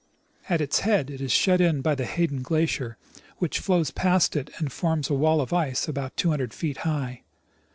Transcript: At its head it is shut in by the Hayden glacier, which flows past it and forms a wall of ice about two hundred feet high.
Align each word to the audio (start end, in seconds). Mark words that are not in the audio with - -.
At 0.49 0.61
its 0.61 0.79
head 0.79 1.11
it 1.11 1.21
is 1.21 1.31
shut 1.31 1.61
in 1.61 1.81
by 1.83 1.93
the 1.93 2.07
Hayden 2.07 2.41
glacier, 2.41 2.97
which 3.37 3.59
flows 3.59 3.91
past 3.91 4.35
it 4.35 4.49
and 4.57 4.71
forms 4.71 5.11
a 5.11 5.13
wall 5.13 5.39
of 5.41 5.53
ice 5.53 5.87
about 5.87 6.17
two 6.17 6.31
hundred 6.31 6.55
feet 6.55 6.77
high. 6.77 7.21